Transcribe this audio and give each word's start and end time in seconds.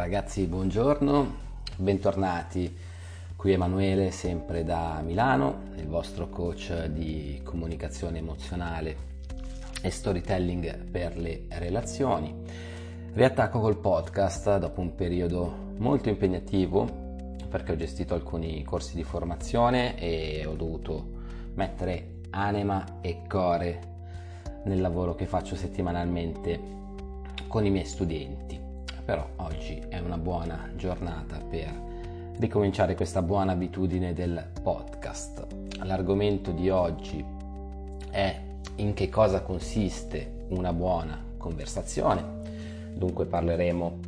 Ragazzi, 0.00 0.46
buongiorno, 0.46 1.34
bentornati. 1.76 2.74
Qui 3.36 3.52
Emanuele, 3.52 4.10
sempre 4.10 4.64
da 4.64 5.02
Milano, 5.04 5.64
il 5.76 5.86
vostro 5.88 6.30
coach 6.30 6.86
di 6.86 7.42
comunicazione 7.44 8.16
emozionale 8.16 8.96
e 9.82 9.90
storytelling 9.90 10.84
per 10.84 11.18
le 11.18 11.42
relazioni. 11.50 12.34
Riattacco 13.12 13.60
col 13.60 13.76
podcast 13.76 14.56
dopo 14.56 14.80
un 14.80 14.94
periodo 14.94 15.74
molto 15.76 16.08
impegnativo 16.08 17.36
perché 17.50 17.72
ho 17.72 17.76
gestito 17.76 18.14
alcuni 18.14 18.64
corsi 18.64 18.96
di 18.96 19.04
formazione 19.04 19.98
e 19.98 20.46
ho 20.46 20.54
dovuto 20.54 21.08
mettere 21.56 22.20
anima 22.30 23.02
e 23.02 23.20
core 23.28 23.80
nel 24.64 24.80
lavoro 24.80 25.14
che 25.14 25.26
faccio 25.26 25.56
settimanalmente 25.56 26.58
con 27.48 27.66
i 27.66 27.70
miei 27.70 27.84
studenti 27.84 28.59
però 29.04 29.28
oggi 29.36 29.82
è 29.88 29.98
una 29.98 30.18
buona 30.18 30.70
giornata 30.76 31.38
per 31.38 31.72
ricominciare 32.38 32.94
questa 32.94 33.22
buona 33.22 33.52
abitudine 33.52 34.12
del 34.12 34.50
podcast. 34.62 35.46
L'argomento 35.82 36.52
di 36.52 36.70
oggi 36.70 37.24
è 38.10 38.40
in 38.76 38.94
che 38.94 39.08
cosa 39.08 39.42
consiste 39.42 40.46
una 40.48 40.72
buona 40.72 41.22
conversazione. 41.36 42.38
Dunque 42.94 43.26
parleremo 43.26 43.98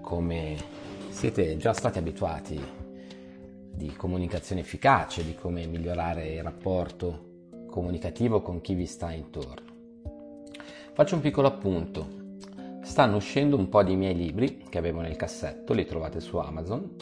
come 0.00 0.56
siete 1.10 1.56
già 1.56 1.72
stati 1.72 1.98
abituati 1.98 2.60
di 3.72 3.92
comunicazione 3.94 4.62
efficace, 4.62 5.24
di 5.24 5.34
come 5.34 5.66
migliorare 5.66 6.26
il 6.28 6.42
rapporto 6.42 7.26
comunicativo 7.70 8.40
con 8.40 8.60
chi 8.60 8.74
vi 8.74 8.86
sta 8.86 9.12
intorno. 9.12 9.66
Faccio 10.94 11.14
un 11.14 11.20
piccolo 11.20 11.46
appunto 11.46 12.17
stanno 12.88 13.16
uscendo 13.16 13.54
un 13.54 13.68
po' 13.68 13.82
di 13.82 13.94
miei 13.96 14.16
libri 14.16 14.64
che 14.66 14.78
avevo 14.78 15.02
nel 15.02 15.14
cassetto, 15.14 15.74
li 15.74 15.84
trovate 15.84 16.20
su 16.20 16.38
Amazon. 16.38 16.96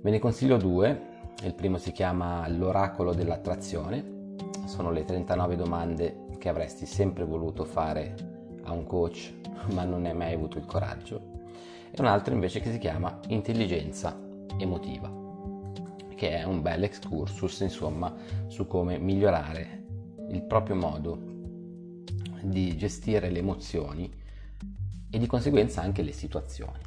Ve 0.00 0.10
ne 0.10 0.18
consiglio 0.18 0.56
due. 0.56 1.10
Il 1.44 1.54
primo 1.54 1.78
si 1.78 1.92
chiama 1.92 2.46
L'oracolo 2.48 3.14
dell'attrazione. 3.14 4.34
Sono 4.66 4.90
le 4.90 5.04
39 5.04 5.54
domande 5.54 6.26
che 6.38 6.48
avresti 6.48 6.86
sempre 6.86 7.24
voluto 7.24 7.64
fare 7.64 8.14
a 8.64 8.72
un 8.72 8.84
coach, 8.84 9.32
ma 9.72 9.84
non 9.84 10.04
hai 10.06 10.14
mai 10.14 10.34
avuto 10.34 10.58
il 10.58 10.66
coraggio. 10.66 11.30
E 11.92 12.00
un 12.00 12.06
altro 12.06 12.34
invece 12.34 12.58
che 12.58 12.72
si 12.72 12.78
chiama 12.78 13.20
Intelligenza 13.28 14.18
emotiva, 14.58 15.10
che 16.16 16.30
è 16.30 16.42
un 16.42 16.60
bel 16.62 16.82
excursus, 16.82 17.60
insomma, 17.60 18.12
su 18.48 18.66
come 18.66 18.98
migliorare 18.98 19.84
il 20.30 20.42
proprio 20.42 20.74
modo 20.74 21.16
di 22.42 22.76
gestire 22.76 23.30
le 23.30 23.38
emozioni 23.38 24.20
e 25.14 25.18
di 25.18 25.26
conseguenza 25.26 25.82
anche 25.82 26.00
le 26.00 26.12
situazioni. 26.12 26.78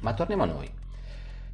Ma 0.00 0.12
torniamo 0.12 0.42
a 0.42 0.46
noi. 0.46 0.70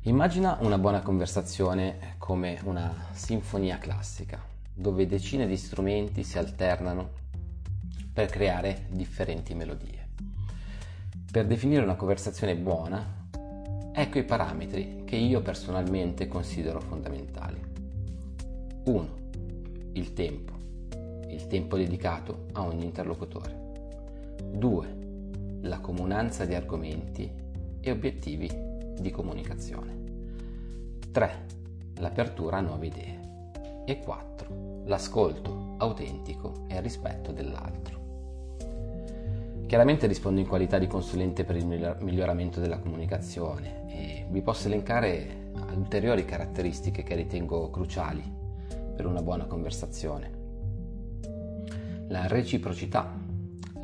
Immagina 0.02 0.58
una 0.60 0.78
buona 0.78 1.00
conversazione 1.00 2.16
come 2.18 2.58
una 2.64 3.06
sinfonia 3.12 3.78
classica, 3.78 4.42
dove 4.74 5.06
decine 5.06 5.46
di 5.46 5.56
strumenti 5.56 6.24
si 6.24 6.38
alternano 6.38 7.22
per 8.12 8.26
creare 8.26 8.86
differenti 8.90 9.54
melodie. 9.54 10.08
Per 11.30 11.46
definire 11.46 11.84
una 11.84 11.94
conversazione 11.94 12.56
buona, 12.56 13.28
ecco 13.92 14.18
i 14.18 14.24
parametri 14.24 15.04
che 15.06 15.16
io 15.16 15.40
personalmente 15.40 16.26
considero 16.26 16.80
fondamentali. 16.80 17.62
1. 18.86 19.16
Il 19.92 20.12
tempo. 20.14 20.52
Il 21.28 21.46
tempo 21.46 21.76
dedicato 21.76 22.46
a 22.52 22.64
ogni 22.64 22.84
interlocutore. 22.84 23.62
2 24.52 25.02
la 25.64 25.80
comunanza 25.80 26.44
di 26.44 26.54
argomenti 26.54 27.30
e 27.80 27.90
obiettivi 27.90 28.50
di 28.98 29.10
comunicazione. 29.10 30.02
3. 31.10 31.46
L'apertura 31.98 32.58
a 32.58 32.60
nuove 32.60 32.86
idee. 32.86 33.18
E 33.86 33.98
4. 34.00 34.82
L'ascolto 34.84 35.74
autentico 35.78 36.64
e 36.68 36.76
il 36.76 36.82
rispetto 36.82 37.32
dell'altro. 37.32 38.02
Chiaramente 39.66 40.06
rispondo 40.06 40.40
in 40.40 40.46
qualità 40.46 40.78
di 40.78 40.86
consulente 40.86 41.44
per 41.44 41.56
il 41.56 41.96
miglioramento 42.00 42.60
della 42.60 42.78
comunicazione 42.78 43.88
e 43.88 44.26
vi 44.28 44.42
posso 44.42 44.66
elencare 44.66 45.50
ulteriori 45.74 46.26
caratteristiche 46.26 47.02
che 47.02 47.14
ritengo 47.14 47.70
cruciali 47.70 48.22
per 48.94 49.06
una 49.06 49.22
buona 49.22 49.46
conversazione. 49.46 50.42
La 52.08 52.26
reciprocità 52.26 53.23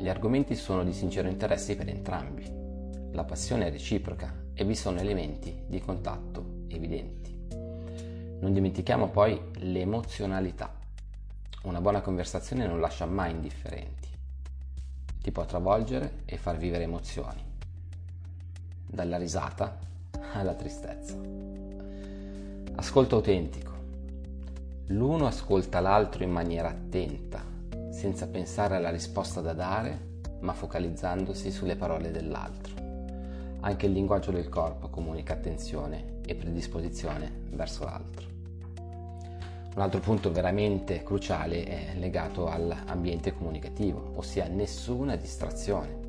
gli 0.01 0.09
argomenti 0.09 0.55
sono 0.55 0.83
di 0.83 0.93
sincero 0.93 1.27
interesse 1.27 1.75
per 1.75 1.87
entrambi. 1.87 2.43
La 3.11 3.23
passione 3.23 3.67
è 3.67 3.71
reciproca 3.71 4.33
e 4.51 4.65
vi 4.65 4.73
sono 4.73 4.99
elementi 4.99 5.55
di 5.67 5.79
contatto 5.79 6.63
evidenti. 6.69 7.29
Non 8.39 8.51
dimentichiamo 8.51 9.09
poi 9.09 9.39
l'emozionalità. 9.59 10.73
Una 11.63 11.81
buona 11.81 12.01
conversazione 12.01 12.65
non 12.65 12.79
lascia 12.79 13.05
mai 13.05 13.29
indifferenti. 13.29 14.07
Ti 15.21 15.31
può 15.31 15.45
travolgere 15.45 16.23
e 16.25 16.35
far 16.37 16.57
vivere 16.57 16.85
emozioni, 16.85 17.43
dalla 18.87 19.17
risata 19.17 19.77
alla 20.33 20.55
tristezza. 20.55 21.15
Ascolto 22.73 23.17
autentico. 23.17 23.69
L'uno 24.87 25.27
ascolta 25.27 25.79
l'altro 25.79 26.23
in 26.23 26.31
maniera 26.31 26.69
attenta, 26.69 27.51
senza 28.01 28.25
pensare 28.25 28.77
alla 28.77 28.89
risposta 28.89 29.41
da 29.41 29.53
dare, 29.53 30.23
ma 30.39 30.53
focalizzandosi 30.53 31.51
sulle 31.51 31.75
parole 31.75 32.09
dell'altro. 32.09 32.73
Anche 33.59 33.85
il 33.85 33.91
linguaggio 33.91 34.31
del 34.31 34.49
corpo 34.49 34.89
comunica 34.89 35.33
attenzione 35.33 36.15
e 36.25 36.33
predisposizione 36.33 37.31
verso 37.51 37.83
l'altro. 37.83 38.25
Un 39.75 39.81
altro 39.83 39.99
punto 39.99 40.31
veramente 40.31 41.03
cruciale 41.03 41.63
è 41.63 41.95
legato 41.95 42.47
all'ambiente 42.47 43.35
comunicativo, 43.35 44.13
ossia 44.15 44.47
nessuna 44.47 45.15
distrazione. 45.15 45.99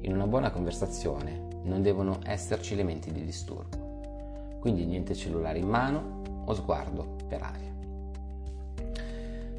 In 0.00 0.14
una 0.14 0.26
buona 0.26 0.50
conversazione 0.50 1.60
non 1.64 1.82
devono 1.82 2.20
esserci 2.24 2.72
elementi 2.72 3.12
di 3.12 3.22
disturbo, 3.22 4.56
quindi 4.60 4.86
niente 4.86 5.14
cellulare 5.14 5.58
in 5.58 5.68
mano 5.68 6.22
o 6.46 6.54
sguardo 6.54 7.16
per 7.28 7.42
aria. 7.42 7.76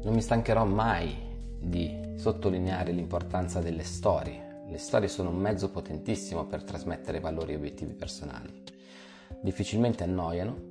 Non 0.02 0.14
mi 0.14 0.20
stancherò 0.20 0.64
mai 0.64 1.28
di 1.60 2.14
sottolineare 2.16 2.90
l'importanza 2.90 3.60
delle 3.60 3.84
storie. 3.84 4.62
Le 4.66 4.78
storie 4.78 5.08
sono 5.08 5.30
un 5.30 5.36
mezzo 5.36 5.70
potentissimo 5.70 6.46
per 6.46 6.62
trasmettere 6.64 7.20
valori 7.20 7.52
e 7.52 7.56
obiettivi 7.56 7.92
personali. 7.92 8.62
Difficilmente 9.42 10.04
annoiano 10.04 10.68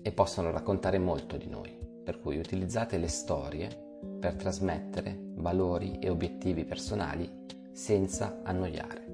e 0.00 0.12
possono 0.12 0.50
raccontare 0.50 0.98
molto 0.98 1.36
di 1.36 1.48
noi, 1.48 1.76
per 2.02 2.18
cui 2.20 2.38
utilizzate 2.38 2.98
le 2.98 3.08
storie 3.08 3.68
per 4.18 4.34
trasmettere 4.34 5.16
valori 5.34 5.98
e 5.98 6.08
obiettivi 6.08 6.64
personali 6.64 7.30
senza 7.72 8.40
annoiare. 8.42 9.10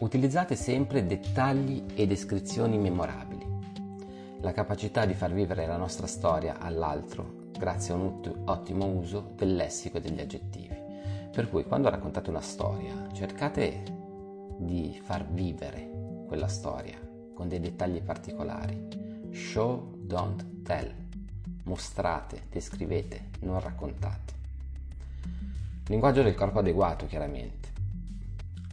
Utilizzate 0.00 0.56
sempre 0.56 1.06
dettagli 1.06 1.84
e 1.94 2.06
descrizioni 2.06 2.78
memorabili. 2.78 3.46
La 4.40 4.52
capacità 4.52 5.06
di 5.06 5.14
far 5.14 5.32
vivere 5.32 5.66
la 5.66 5.76
nostra 5.76 6.06
storia 6.06 6.58
all'altro 6.58 7.42
grazie 7.64 7.94
a 7.94 7.96
un 7.96 8.42
ottimo 8.44 8.84
uso 8.84 9.32
del 9.36 9.56
lessico 9.56 9.96
e 9.96 10.02
degli 10.02 10.20
aggettivi. 10.20 10.76
Per 11.32 11.48
cui 11.48 11.64
quando 11.64 11.88
raccontate 11.88 12.28
una 12.28 12.42
storia 12.42 13.08
cercate 13.14 13.82
di 14.58 15.00
far 15.02 15.26
vivere 15.26 15.90
quella 16.26 16.46
storia 16.46 17.00
con 17.32 17.48
dei 17.48 17.60
dettagli 17.60 18.02
particolari. 18.02 19.30
Show, 19.32 19.96
don't 19.96 20.62
tell. 20.62 20.92
Mostrate, 21.62 22.42
descrivete, 22.50 23.30
non 23.40 23.58
raccontate. 23.60 24.32
Linguaggio 25.86 26.22
del 26.22 26.34
corpo 26.34 26.58
adeguato, 26.58 27.06
chiaramente. 27.06 27.72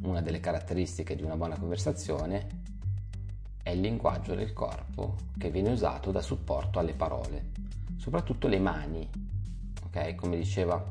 Una 0.02 0.22
delle 0.22 0.42
caratteristiche 0.42 1.16
di 1.16 1.24
una 1.24 1.38
buona 1.38 1.58
conversazione 1.58 2.48
è 3.64 3.70
il 3.70 3.80
linguaggio 3.80 4.36
del 4.36 4.52
corpo 4.52 5.16
che 5.38 5.50
viene 5.50 5.72
usato 5.72 6.12
da 6.12 6.22
supporto 6.22 6.78
alle 6.78 6.94
parole 6.94 7.62
soprattutto 8.02 8.48
le 8.48 8.58
mani, 8.58 9.08
ok? 9.86 10.16
Come 10.16 10.36
diceva 10.36 10.84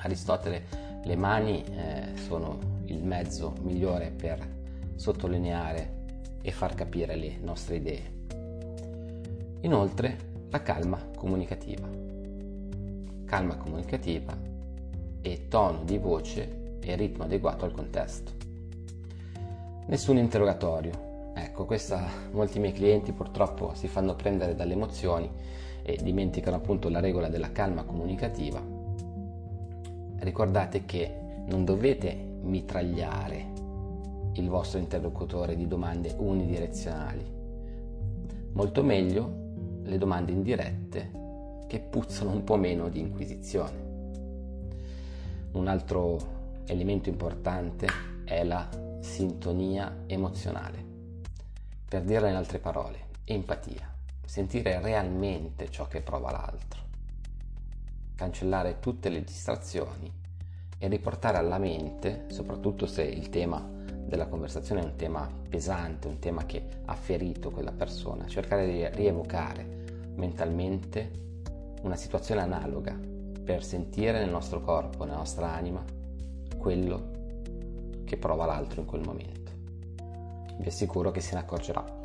Aristotele, 0.00 0.66
le 1.02 1.16
mani 1.16 1.64
eh, 1.64 2.12
sono 2.16 2.82
il 2.84 3.02
mezzo 3.02 3.54
migliore 3.62 4.10
per 4.10 4.46
sottolineare 4.94 6.02
e 6.42 6.50
far 6.50 6.74
capire 6.74 7.16
le 7.16 7.38
nostre 7.40 7.76
idee. 7.76 8.12
Inoltre, 9.62 10.32
la 10.50 10.60
calma 10.60 11.02
comunicativa. 11.16 11.88
Calma 13.24 13.56
comunicativa 13.56 14.38
e 15.22 15.48
tono 15.48 15.82
di 15.84 15.96
voce 15.96 16.76
e 16.78 16.94
ritmo 16.94 17.24
adeguato 17.24 17.64
al 17.64 17.72
contesto. 17.72 18.32
Nessun 19.86 20.18
interrogatorio. 20.18 21.32
Ecco, 21.34 21.64
questa 21.64 22.06
molti 22.32 22.58
miei 22.58 22.74
clienti 22.74 23.12
purtroppo 23.12 23.72
si 23.74 23.88
fanno 23.88 24.14
prendere 24.14 24.54
dalle 24.54 24.74
emozioni 24.74 25.62
e 25.86 25.98
dimenticano 26.02 26.56
appunto 26.56 26.88
la 26.88 27.00
regola 27.00 27.28
della 27.28 27.52
calma 27.52 27.84
comunicativa, 27.84 28.60
ricordate 30.20 30.86
che 30.86 31.42
non 31.46 31.64
dovete 31.64 32.14
mitragliare 32.14 33.52
il 34.32 34.48
vostro 34.48 34.78
interlocutore 34.78 35.54
di 35.56 35.66
domande 35.68 36.14
unidirezionali. 36.16 37.24
Molto 38.52 38.82
meglio 38.82 39.42
le 39.82 39.98
domande 39.98 40.32
indirette 40.32 41.10
che 41.66 41.80
puzzano 41.80 42.30
un 42.30 42.44
po' 42.44 42.56
meno 42.56 42.88
di 42.88 43.00
inquisizione. 43.00 43.82
Un 45.52 45.68
altro 45.68 46.62
elemento 46.66 47.10
importante 47.10 47.86
è 48.24 48.42
la 48.42 48.66
sintonia 49.00 50.04
emozionale. 50.06 50.82
Per 51.86 52.02
dirla 52.02 52.28
in 52.30 52.36
altre 52.36 52.58
parole, 52.58 52.98
empatia, 53.24 53.93
sentire 54.24 54.80
realmente 54.80 55.70
ciò 55.70 55.86
che 55.86 56.00
prova 56.00 56.30
l'altro, 56.30 56.82
cancellare 58.14 58.80
tutte 58.80 59.08
le 59.08 59.22
distrazioni 59.22 60.12
e 60.78 60.88
riportare 60.88 61.38
alla 61.38 61.58
mente, 61.58 62.26
soprattutto 62.28 62.86
se 62.86 63.02
il 63.02 63.28
tema 63.30 63.66
della 64.06 64.26
conversazione 64.26 64.82
è 64.82 64.84
un 64.84 64.96
tema 64.96 65.28
pesante, 65.48 66.08
un 66.08 66.18
tema 66.18 66.44
che 66.46 66.66
ha 66.84 66.94
ferito 66.94 67.50
quella 67.50 67.72
persona, 67.72 68.26
cercare 68.26 68.66
di 68.66 68.86
rievocare 68.88 69.64
mentalmente 70.14 71.22
una 71.82 71.96
situazione 71.96 72.40
analoga 72.40 72.98
per 73.44 73.64
sentire 73.64 74.18
nel 74.18 74.30
nostro 74.30 74.60
corpo, 74.60 75.04
nella 75.04 75.18
nostra 75.18 75.52
anima, 75.52 75.84
quello 76.56 77.12
che 78.04 78.16
prova 78.16 78.46
l'altro 78.46 78.80
in 78.80 78.86
quel 78.86 79.02
momento. 79.02 79.52
Vi 80.58 80.68
assicuro 80.68 81.10
che 81.10 81.20
se 81.20 81.34
ne 81.34 81.40
accorgerà. 81.40 82.03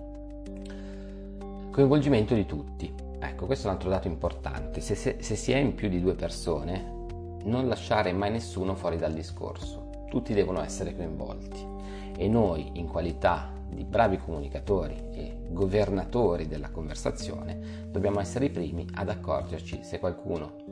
Coinvolgimento 1.72 2.34
di 2.34 2.46
tutti. 2.46 2.92
Ecco, 3.20 3.46
questo 3.46 3.68
è 3.68 3.70
un 3.70 3.76
altro 3.76 3.90
dato 3.90 4.08
importante. 4.08 4.82
Se, 4.82 4.96
se, 4.96 5.18
se 5.20 5.36
si 5.36 5.52
è 5.52 5.58
in 5.58 5.76
più 5.76 5.88
di 5.88 6.02
due 6.02 6.16
persone, 6.16 6.98
non 7.44 7.68
lasciare 7.68 8.12
mai 8.12 8.32
nessuno 8.32 8.76
fuori 8.76 8.98
dal 8.98 9.14
discorso. 9.14 10.06
Tutti 10.10 10.34
devono 10.34 10.62
essere 10.62 10.96
coinvolti. 10.96 11.66
E 12.18 12.28
noi, 12.28 12.72
in 12.74 12.88
qualità 12.88 13.54
di 13.70 13.84
bravi 13.84 14.18
comunicatori 14.18 14.96
e 15.12 15.38
governatori 15.50 16.48
della 16.48 16.72
conversazione, 16.72 17.88
dobbiamo 17.90 18.20
essere 18.20 18.46
i 18.46 18.50
primi 18.50 18.88
ad 18.96 19.10
accorgerci 19.10 19.84
se 19.84 20.00
qualcuno 20.00 20.70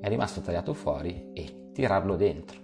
è 0.00 0.08
rimasto 0.08 0.40
tagliato 0.40 0.74
fuori 0.74 1.30
e 1.32 1.70
tirarlo 1.72 2.16
dentro. 2.16 2.58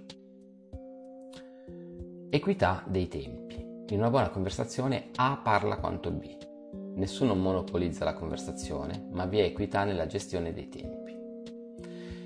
Equità 2.31 2.82
dei 2.87 3.08
tempi. 3.08 3.55
In 3.88 3.99
una 3.99 4.11
buona 4.11 4.28
conversazione 4.28 5.11
A 5.16 5.40
parla 5.43 5.78
quanto 5.78 6.11
B. 6.11 6.44
Nessuno 6.96 7.35
monopolizza 7.35 8.05
la 8.05 8.14
conversazione, 8.14 9.08
ma 9.11 9.26
vi 9.26 9.41
è 9.41 9.43
equità 9.43 9.82
nella 9.82 10.06
gestione 10.06 10.52
dei 10.52 10.69
tempi. 10.69 11.12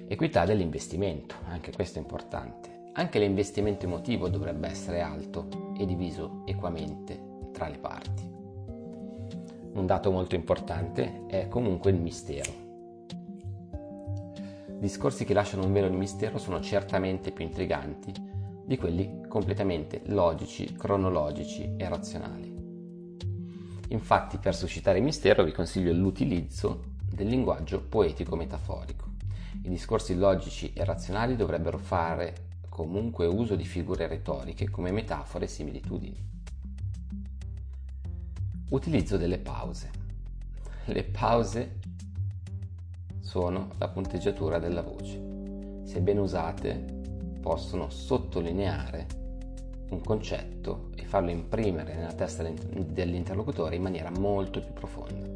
Equità 0.07 0.45
dell'investimento, 0.45 1.37
anche 1.49 1.73
questo 1.73 1.99
è 1.99 2.03
importante. 2.03 2.91
Anche 2.93 3.19
l'investimento 3.19 3.87
emotivo 3.87 4.29
dovrebbe 4.29 4.69
essere 4.69 5.01
alto 5.01 5.73
e 5.79 5.87
diviso 5.87 6.43
equamente 6.45 7.19
tra 7.53 7.69
le 7.69 7.79
parti. 7.79 8.23
Un 9.73 9.87
dato 9.87 10.11
molto 10.11 10.35
importante 10.35 11.25
è 11.29 11.49
comunque 11.49 11.91
il 11.91 12.01
mistero. 12.01 12.67
Discorsi 14.79 15.25
che 15.25 15.33
lasciano 15.35 15.65
un 15.65 15.73
velo 15.73 15.89
di 15.89 15.97
mistero 15.97 16.37
sono 16.37 16.61
certamente 16.61 17.33
più 17.33 17.45
intriganti 17.45 18.13
di 18.67 18.77
quelli 18.77 19.23
completamente 19.29 20.03
logici, 20.07 20.75
cronologici 20.75 21.75
e 21.79 21.89
razionali. 21.89 22.58
Infatti, 23.89 24.39
per 24.39 24.55
suscitare 24.55 25.01
mistero 25.01 25.45
vi 25.45 25.53
consiglio 25.53 25.93
l'utilizzo 25.93 26.97
del 27.11 27.27
linguaggio 27.27 27.81
poetico-metaforico. 27.81 29.07
I 29.63 29.69
discorsi 29.69 30.15
logici 30.15 30.73
e 30.75 30.85
razionali 30.85 31.37
dovrebbero 31.37 31.79
fare 31.79 32.47
comunque 32.69 33.27
uso 33.27 33.57
di 33.57 33.65
figure 33.65 34.07
retoriche 34.07 34.69
come 34.69 34.93
metafore 34.93 35.47
e 35.47 35.49
similitudini. 35.49 36.27
Utilizzo 38.69 39.17
delle 39.17 39.39
pause. 39.39 39.91
Le 40.85 41.05
pause 41.05 41.79
sono 43.21 43.71
la 43.79 43.89
punteggiatura 43.89 44.59
della 44.59 44.83
voce. 44.83 45.83
Se 45.85 46.01
ben 46.01 46.19
usate, 46.19 46.97
possono 47.41 47.89
sottolineare 47.89 49.07
un 49.91 50.01
concetto 50.01 50.91
e 50.95 51.05
farlo 51.05 51.31
imprimere 51.31 51.95
nella 51.95 52.13
testa 52.13 52.43
dell'interlocutore 52.43 53.77
in 53.77 53.83
maniera 53.83 54.11
molto 54.11 54.61
più 54.61 54.73
profonda. 54.73 55.27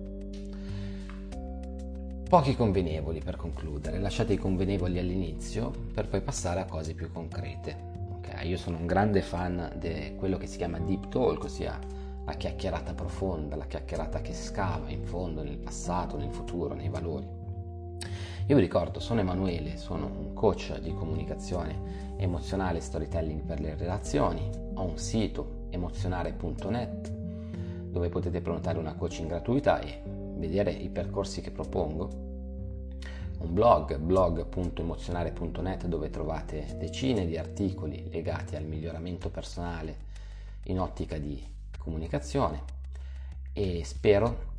Pochi 2.28 2.56
convenevoli 2.56 3.20
per 3.20 3.36
concludere, 3.36 3.98
lasciate 3.98 4.32
i 4.32 4.38
convenevoli 4.38 4.98
all'inizio 4.98 5.70
per 5.92 6.08
poi 6.08 6.22
passare 6.22 6.60
a 6.60 6.64
cose 6.64 6.94
più 6.94 7.12
concrete. 7.12 7.76
Okay? 8.16 8.48
Io 8.48 8.56
sono 8.56 8.78
un 8.78 8.86
grande 8.86 9.20
fan 9.20 9.72
di 9.76 10.14
quello 10.16 10.38
che 10.38 10.46
si 10.46 10.56
chiama 10.56 10.78
deep 10.78 11.08
talk, 11.08 11.44
ossia 11.44 11.78
la 12.24 12.32
chiacchierata 12.32 12.94
profonda, 12.94 13.56
la 13.56 13.66
chiacchierata 13.66 14.20
che 14.22 14.32
scava 14.32 14.88
in 14.88 15.04
fondo 15.04 15.42
nel 15.42 15.58
passato, 15.58 16.16
nel 16.16 16.32
futuro, 16.32 16.74
nei 16.74 16.88
valori. 16.88 17.26
Io 18.52 18.58
vi 18.58 18.64
ricordo, 18.64 19.00
sono 19.00 19.20
Emanuele, 19.20 19.78
sono 19.78 20.04
un 20.04 20.34
coach 20.34 20.78
di 20.78 20.92
comunicazione 20.92 22.16
emozionale 22.18 22.76
e 22.76 22.80
storytelling 22.82 23.40
per 23.40 23.60
le 23.60 23.74
relazioni, 23.76 24.46
ho 24.74 24.82
un 24.82 24.98
sito 24.98 25.68
emozionare.net 25.70 27.10
dove 27.10 28.10
potete 28.10 28.42
prenotare 28.42 28.76
una 28.76 28.92
coaching 28.92 29.26
gratuita 29.26 29.80
e 29.80 30.02
vedere 30.04 30.70
i 30.70 30.90
percorsi 30.90 31.40
che 31.40 31.50
propongo, 31.50 32.10
un 33.38 33.54
blog, 33.54 33.96
blog.emozionare.net 33.96 35.86
dove 35.86 36.10
trovate 36.10 36.76
decine 36.76 37.24
di 37.24 37.38
articoli 37.38 38.06
legati 38.10 38.54
al 38.54 38.64
miglioramento 38.64 39.30
personale 39.30 39.96
in 40.64 40.78
ottica 40.78 41.16
di 41.16 41.42
comunicazione. 41.78 42.62
E 43.54 43.82
spero 43.82 44.50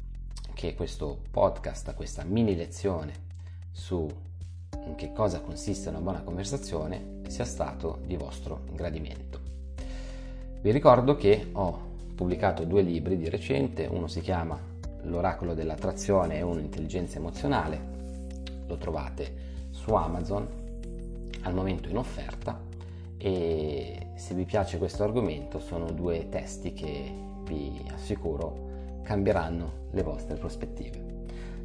che 0.55 0.73
questo 0.73 1.19
podcast, 1.29 1.93
questa 1.93 2.23
mini 2.23 2.55
lezione 2.55 3.32
su 3.73 4.09
in 4.85 4.95
che 4.95 5.11
cosa 5.11 5.41
consiste 5.41 5.89
una 5.89 5.99
buona 5.99 6.21
conversazione 6.21 7.21
sia 7.27 7.45
stato 7.45 7.99
di 8.05 8.15
vostro 8.15 8.61
gradimento. 8.71 9.39
Vi 10.61 10.71
ricordo 10.71 11.15
che 11.15 11.49
ho 11.51 11.91
pubblicato 12.15 12.63
due 12.63 12.81
libri 12.81 13.17
di 13.17 13.27
recente, 13.27 13.85
uno 13.85 14.07
si 14.07 14.21
chiama 14.21 14.71
L'oracolo 15.05 15.53
dell'attrazione 15.53 16.37
e 16.37 16.41
un'intelligenza 16.43 17.17
emozionale, 17.17 17.77
lo 18.67 18.77
trovate 18.77 19.33
su 19.71 19.93
Amazon 19.93 20.47
al 21.41 21.53
momento 21.53 21.89
in 21.89 21.97
offerta 21.97 22.57
e 23.17 24.07
se 24.15 24.33
vi 24.33 24.45
piace 24.45 24.77
questo 24.77 25.03
argomento 25.03 25.59
sono 25.59 25.91
due 25.91 26.29
testi 26.29 26.71
che 26.71 27.11
vi 27.43 27.81
assicuro 27.93 29.01
cambieranno 29.03 29.89
le 29.91 30.03
vostre 30.03 30.37
prospettive. 30.37 31.12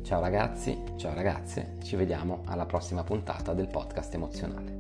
Ciao 0.02 0.20
ragazzi, 0.20 0.76
ciao 0.96 1.14
ragazze, 1.14 1.76
ci 1.82 1.96
vediamo 1.96 2.42
alla 2.46 2.64
prossima 2.66 3.04
puntata 3.04 3.52
del 3.52 3.68
podcast 3.68 4.14
emozionale. 4.14 4.77